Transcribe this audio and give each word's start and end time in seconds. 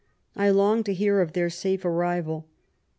I 0.35 0.49
long 0.49 0.83
to 0.85 0.95
hear 0.95 1.21
of 1.21 1.33
their 1.33 1.51
safe 1.51 1.83
arriyal. 1.85 2.45